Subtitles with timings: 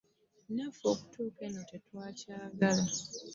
[0.55, 2.83] Naffe okutuuka eno tetwakyagala.